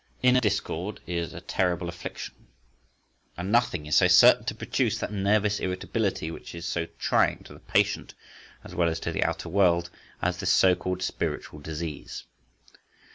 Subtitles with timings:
[0.23, 2.47] Inner discord is a terrible affliction,
[3.37, 7.53] and nothing is so certain to produce that nervous irritability which is so trying to
[7.53, 8.15] the patient
[8.63, 12.23] as well as to the outer world, as this so called spiritual disease.